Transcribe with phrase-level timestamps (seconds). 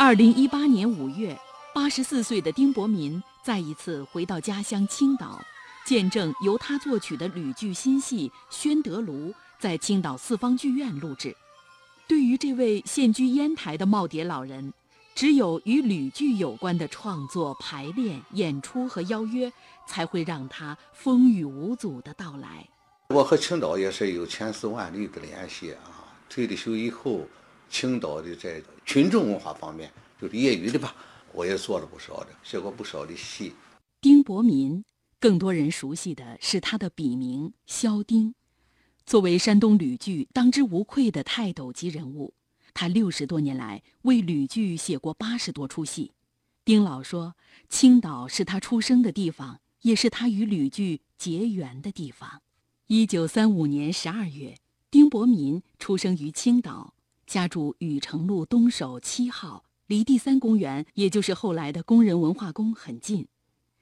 [0.00, 1.36] 二零一八年五月，
[1.74, 5.40] 八十四岁的丁伯民再一次回到家乡青岛，
[5.84, 11.36] 见证由他作曲的吕剧新戏《宣德炉》在青岛四方剧院录制。
[12.06, 14.72] 对于这位现居烟台的耄耋老人，
[15.16, 19.52] 只有与吕剧有关的创作、排练、演出和邀约，
[19.84, 22.64] 才会让他风雨无阻的到来。
[23.08, 26.14] 我和青岛也是有千丝万缕的联系啊！
[26.30, 27.26] 退了休以后。
[27.70, 30.94] 青岛的在群众文化方面，就是业余的吧，
[31.32, 33.52] 我也做了不少的，写过不少的戏。
[34.00, 34.84] 丁伯民，
[35.18, 38.34] 更多人熟悉的是他的笔名萧丁。
[39.04, 42.34] 作为山东吕剧当之无愧的泰斗级人物，
[42.74, 46.12] 他六十多年来为吕剧写过八十多出戏。
[46.64, 47.34] 丁老说，
[47.68, 52.42] 青岛是他出生的地方，也是他与吕剧结缘的地方。
[52.86, 54.56] 一九三五年十二月，
[54.90, 56.94] 丁伯民出生于青岛。
[57.28, 63.28] 家住禹城路东首七号，离第三公园，也就是后来的工人文化宫很近。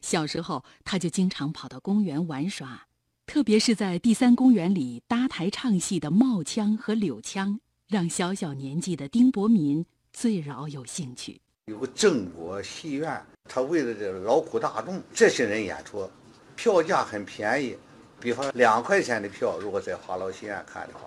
[0.00, 2.88] 小时候，他就经常跑到公园玩耍，
[3.24, 11.40] 特别是在第三公园里搭台唱戏的茂腔和柳腔，让小小年纪的丁伯民最饶有兴趣。
[11.66, 16.10] 有个正国戏院，他为了这劳苦大众这些人演出，
[16.56, 17.76] 票价很便宜，
[18.18, 21.02] 比方两块钱的票，如果在华劳戏院看的话，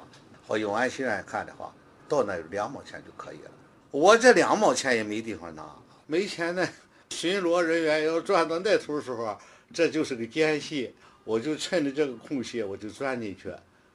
[0.48, 1.70] 或永安戏院看的话。
[2.10, 3.52] 到那两毛钱就可以了，
[3.92, 5.64] 我这两毛钱也没地方拿，
[6.08, 6.68] 没钱呢。
[7.12, 9.38] 巡逻人员要转到那头的时候，
[9.74, 10.92] 这就是个间隙，
[11.24, 13.52] 我就趁着这个空隙，我就钻进去。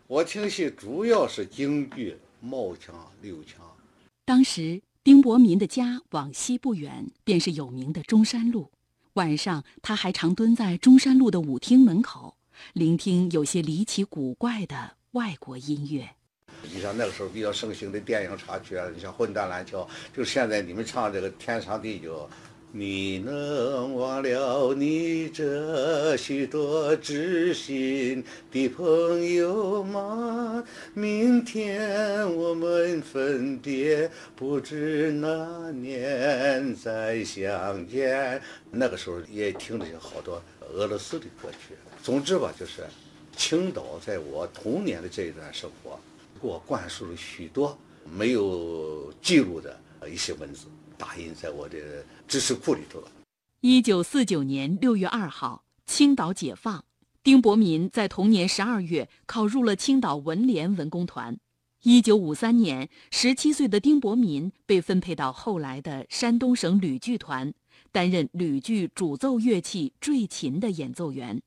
[0.07, 3.61] 我听戏主要是京剧、帽腔、柳腔。
[4.25, 8.71] 当时丁伯民的家往西不远，便是有名的中山路。
[9.15, 12.37] 晚上他还常蹲在中山路的舞厅门口，
[12.73, 16.17] 聆听有些离奇古怪的外国音乐。
[16.73, 19.83] 你像那个时候比较盛行的电影插曲啊，你像《混蛋蓝桥》，
[20.17, 22.29] 就现在你们唱这个《天长地久》，
[22.73, 30.65] 你能忘了你这许多知心的朋友吗？
[30.93, 38.43] 明天我们分别，不知哪年再相见。
[38.73, 41.75] 那个时候也听了好多俄罗斯的歌曲。
[42.03, 42.83] 总之吧，就是
[43.37, 45.99] 青岛在我童年的这一段生活。
[46.45, 50.67] 给我灌输了许多没有记录的一些文字，
[50.99, 53.11] 打印在我的知识库里头了。
[53.63, 56.85] 一九四九年六月二号，青岛解放，
[57.23, 61.35] 丁伯民在同年十二月考入了青岛文联文工团。
[61.83, 67.55] 一九五三年，十七岁的丁伯民被分配到后来的山东省吕剧团，
[67.91, 71.41] 担任吕剧主奏乐器坠琴的演奏员。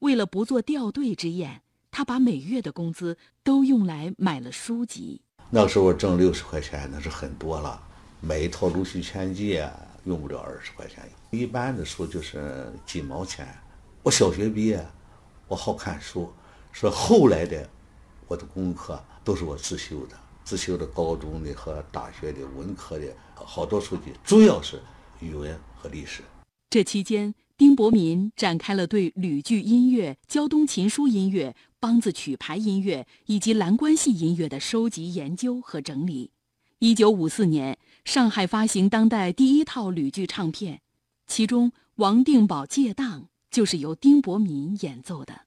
[0.00, 1.62] 为了不做掉队之宴。
[1.96, 5.22] 他把每月的工资都用来买了书籍。
[5.48, 7.82] 那时候挣六十块钱，那是很多了。
[8.20, 9.54] 买一套《鲁迅全集》
[10.04, 13.48] 用不了二十块钱，一般的书就是几毛钱。
[14.02, 14.86] 我小学毕业，
[15.48, 16.30] 我好看书，
[16.70, 17.66] 说后来的
[18.28, 20.14] 我的功课都是我自修的，
[20.44, 24.82] 自修的高中的和大学的文科的好多书籍，主要是
[25.20, 26.22] 语文和历史。
[26.68, 31.56] 这期间，丁伯民展开了对吕剧音乐、胶东琴书音乐。
[31.86, 36.32] 梆子曲牌音乐以及蓝关系音乐的收集、研究和整理。
[36.80, 40.80] 一九五四年，上海发行当代第一套吕剧唱片，
[41.28, 45.42] 其中《王定保借当》就是由丁伯民演奏的。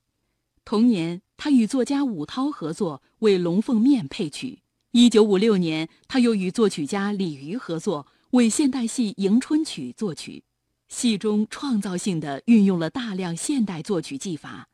[0.63, 4.61] 同年，他与作家武涛合作为《龙凤面》配曲。
[4.91, 10.41] 一九五六年，他又与作曲家李渔合作为现代戏《迎春曲》作曲，
[10.88, 14.69] 戏中创造性地运用了大量现代作曲技法。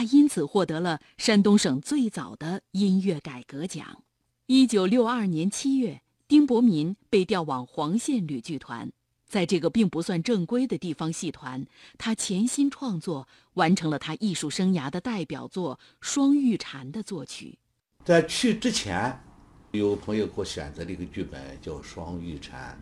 [0.00, 4.02] 他因此获得了山东省最早的音乐改革奖。
[4.46, 8.90] 一九六二年七月，丁伯民被调往黄县吕剧团，
[9.26, 11.66] 在这个并不算正规的地方戏团，
[11.98, 17.58] 他潜心创作，完成了他艺术生涯的代表作《双玉蝉》的作曲。
[18.02, 19.22] 在去之前，
[19.72, 22.74] 有朋友给我选择了一个剧本，叫《双玉蝉》，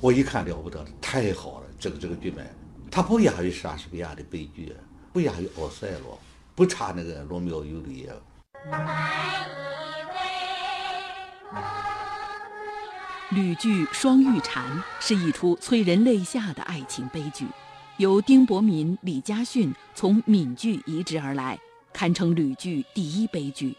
[0.00, 1.68] 我一看了不得了，太好了！
[1.78, 2.44] 这个这个剧本，
[2.90, 4.74] 它不亚于莎士比亚的悲剧，
[5.12, 6.18] 不亚于奥赛罗。
[6.54, 8.12] 不差那个罗密欧尤里叶。
[13.30, 14.64] 吕剧《双玉蝉》
[15.00, 17.46] 是一出催人泪下的爱情悲剧，
[17.96, 21.58] 由丁伯民、李家训从闽剧移植而来，
[21.92, 23.76] 堪称吕剧第一悲剧。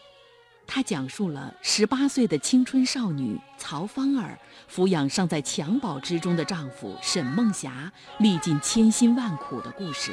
[0.66, 4.38] 它讲述了十八岁的青春少女曹芳儿
[4.70, 10.12] 抚养尚在襁褓之中的丈夫沈梦霞，历尽千辛万苦的故事。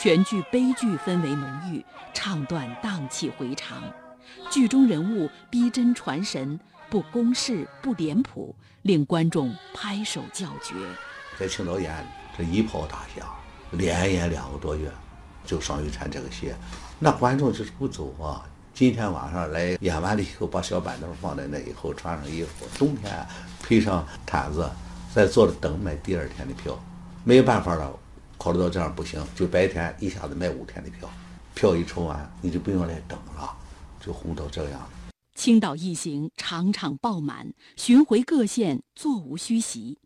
[0.00, 1.84] 全剧悲剧氛围浓郁，
[2.14, 3.82] 唱段荡气回肠，
[4.48, 10.76] 剧中人物逼真传神，不公式、不脸谱，令观众拍手叫绝。
[11.36, 11.92] 在青岛演
[12.36, 13.26] 这一炮打响，
[13.72, 14.88] 连演两个多月，
[15.44, 16.54] 就双玉蝉这个戏，
[17.00, 18.46] 那观众就是不走啊。
[18.72, 23.26] 今天晚上来演完了以后，把小板凳放在那以后，穿上衣服，冬天
[23.66, 24.70] 披上毯子，
[25.12, 26.78] 再坐着等买第二天的票。
[27.24, 27.92] 没有办法了，
[28.38, 31.10] 考虑到这样不行，就白天一下子卖五天的票，
[31.54, 33.54] 票一抽完，你就不用来等了，
[34.00, 34.88] 就红到这样。
[35.34, 39.98] 青岛一行场场爆满，巡回各县，座无虚席。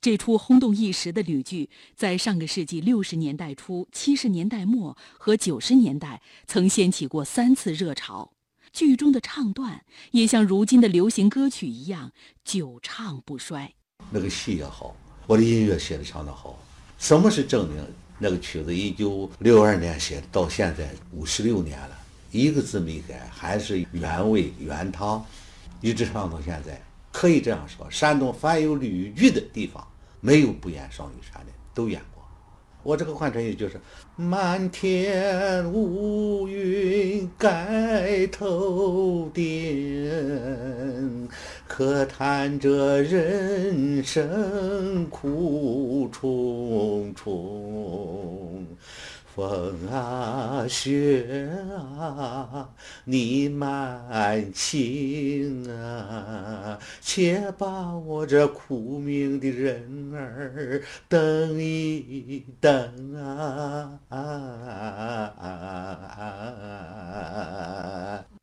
[0.00, 8.32] 这出轰动一时的吕剧，在上个世纪六十年代初、七十年代末和九十年代曾掀起过三次热潮。
[8.72, 12.12] 剧中的唱段也像如今的流行歌曲一样，
[12.44, 13.74] 久唱不衰。
[14.10, 14.94] 那个戏也好，
[15.26, 16.58] 我的音乐写的相当好。
[16.98, 17.82] 什么是证明？
[18.18, 21.96] 那个曲子一九六二年写，到现在五十六年了，
[22.32, 25.24] 一个字没改，还是原味原汤，
[25.80, 26.82] 一直唱到现在。
[27.12, 29.86] 可以这样说，山东凡有吕剧的地方，
[30.20, 32.17] 没有不演双玉蝉的，都演过。
[32.84, 33.78] 我这个换成语就是
[34.16, 41.28] “满天乌云盖头顶，
[41.66, 48.66] 可叹这人生苦重重。”
[49.38, 51.48] 风啊雪
[51.96, 52.74] 啊，
[53.04, 64.00] 你慢情啊，且把我这苦命的人儿等一等啊！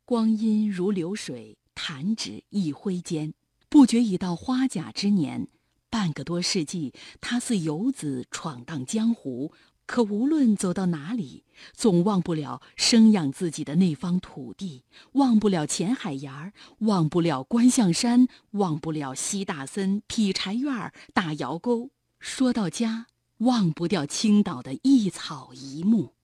[0.06, 3.34] 光阴如流水，弹指一挥间，
[3.68, 5.46] 不觉已到花甲之年。
[5.90, 9.52] 半个多世纪，他似游子闯荡江湖。
[9.86, 21.90] 可无论走到哪里，总忘不了生养自己的那方土地，忘不了前海沿儿，忘不了观象山，忘不了西大森、劈柴院儿、大窑沟。
[22.18, 23.06] 说到家，
[23.38, 26.14] 忘不掉青岛的一草一木。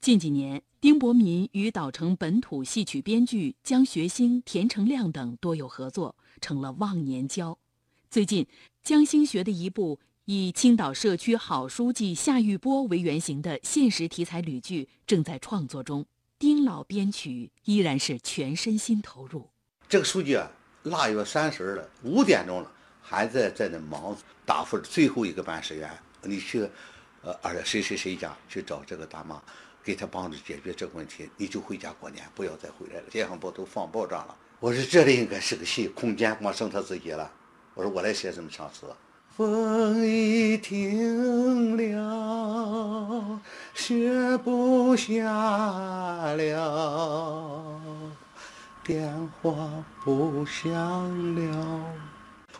[0.00, 7.58] 近几年，丁伯民与岛城本土戏曲编剧江学兴、田成亮等多有合作，成了忘年交。
[8.10, 8.46] 最近，
[8.82, 10.00] 江兴学的一部。
[10.34, 16.06] 以青岛社区好书记夏玉波为原型的现实题材吕剧正在创作中，
[16.38, 19.46] 丁老编曲依然是全身心投入。
[19.86, 20.50] 这个书记啊，
[20.84, 25.90] 腊月三十了，五点钟了，还在在那忙答复最后一个办事员。
[26.22, 26.66] 你去，
[27.20, 29.38] 呃，而且谁谁谁家去找这个大妈，
[29.84, 33.04] 给他帮着解决这个问题，你就回家过年，不要再回来了。
[33.10, 34.34] 街上报都放爆炸了。
[34.60, 37.30] 我说这里应该是个戏，空间光剩他自己了。
[37.74, 38.86] 我说我来写这么唱词。
[39.36, 43.40] 风已停了，
[43.74, 45.24] 雪不下
[46.34, 47.80] 了，
[48.84, 49.54] 电话
[50.04, 50.70] 不响
[51.34, 52.11] 了。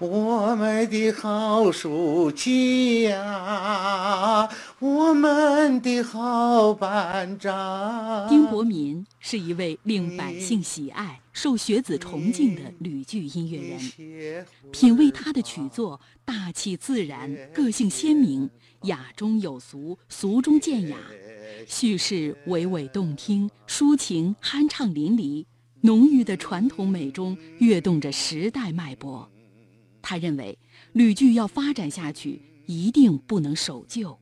[0.03, 4.51] 我们的好书记呀，
[4.81, 8.29] 我们的好班长。
[8.29, 14.45] 丁国民是一位令百姓喜爱、受学子崇敬的吕剧音乐人。
[14.73, 18.51] 品味他的曲作，大气自然，个性鲜明，
[18.83, 20.97] 雅中有俗，俗中见雅，
[21.69, 25.47] 叙事娓娓动听，抒情酣畅淋漓，
[25.83, 29.31] 浓郁的传统美中跃动着时代脉搏。
[30.03, 30.59] 他认为，
[30.93, 34.19] 吕剧要发展下去，一定不能守旧。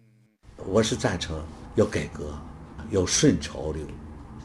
[0.59, 1.43] 我是赞成
[1.75, 2.39] 要改革，
[2.91, 3.83] 要顺潮流。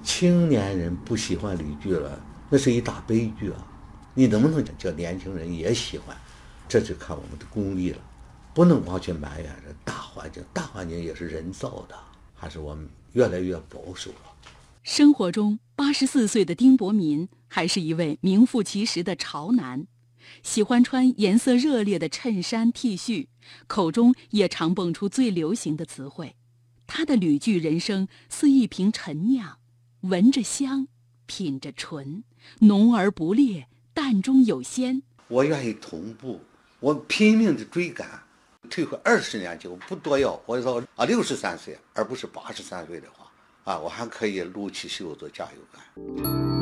[0.01, 3.68] 青年人不喜欢吕剧了，那是一大悲剧啊！
[4.13, 6.15] 你能不能叫年轻人也喜欢？
[6.68, 7.98] 这就看我们的功力了。
[8.54, 11.96] 不能光去埋怨这大环境，大环境也是人造的，
[12.34, 14.32] 还是我们越来越保守了。
[14.84, 19.86] 生活中，八十四岁的丁伯民还是一位名副其实的潮男。
[20.44, 23.27] 喜欢穿颜色热烈的衬衫 T 恤，
[23.67, 26.36] 口中也常蹦出最流行的词汇。
[26.88, 29.58] 他的旅居人生似一瓶陈酿，
[30.01, 30.88] 闻着香，
[31.25, 32.24] 品着醇，
[32.60, 35.01] 浓而不烈，淡中有鲜。
[35.27, 36.39] 我愿意同步，
[36.79, 38.22] 我拼命的追赶，
[38.70, 40.39] 退回二十年就不多要。
[40.46, 43.32] 我说啊，六十三岁，而不是八十三岁的话，
[43.63, 46.55] 啊，我还可以撸起袖子加油干。